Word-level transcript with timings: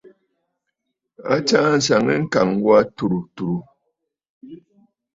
A 1.33 1.35
tsaa 1.47 1.67
àŋsaŋ 1.73 2.03
yî 2.09 2.15
ŋ̀kàŋ 2.23 2.49
wà 2.65 2.77
tùrə̀ 2.95 3.23
tùrə̀. 3.35 3.61